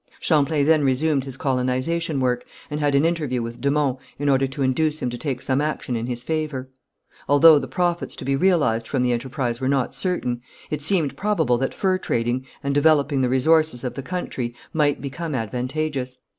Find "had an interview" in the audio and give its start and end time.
2.79-3.43